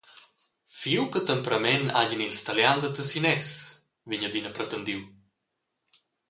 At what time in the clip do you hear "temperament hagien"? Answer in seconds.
1.31-2.25